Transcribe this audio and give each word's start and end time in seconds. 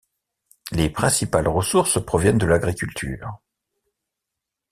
Les 0.71 0.89
principales 0.89 1.47
ressources 1.47 2.03
proviennent 2.03 2.39
de 2.39 2.47
l’agriculture. 2.47 3.39